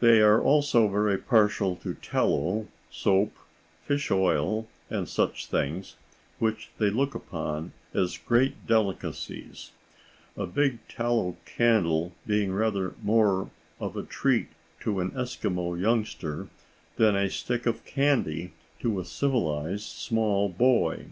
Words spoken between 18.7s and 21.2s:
to a civilized small boy.